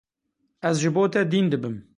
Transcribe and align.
Ez 0.71 0.75
ji 0.83 0.89
bo 0.95 1.03
te 1.13 1.21
dîn 1.31 1.47
dibim. 1.51 1.75